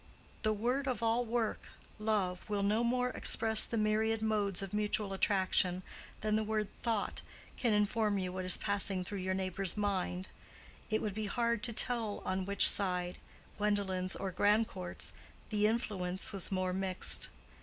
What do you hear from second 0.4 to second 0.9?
The word